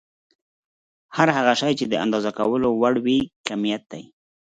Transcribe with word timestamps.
هر 1.15 1.27
هغه 1.37 1.53
شی 1.61 1.71
چې 1.79 1.85
د 1.87 1.93
اندازه 2.03 2.31
کولو 2.39 2.67
وړ 2.79 2.93
وي 3.05 3.19
کميت 3.47 3.83
دی. 3.91 4.03